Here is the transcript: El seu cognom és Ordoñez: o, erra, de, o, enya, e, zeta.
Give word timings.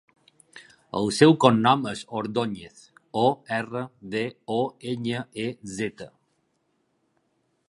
El 0.99 1.09
seu 1.17 1.35
cognom 1.45 1.85
és 1.91 2.01
Ordoñez: 2.21 2.81
o, 3.27 3.27
erra, 3.61 3.85
de, 4.17 4.27
o, 4.57 4.61
enya, 4.95 5.25
e, 5.49 5.49
zeta. 5.79 6.13